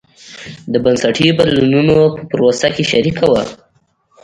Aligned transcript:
د 0.71 0.73
بنسټي 0.83 1.27
بدلونونو 1.37 1.97
په 2.15 2.21
پروسه 2.31 2.67
کې 2.75 2.83
شریکه 2.91 3.25
وه. 3.31 3.43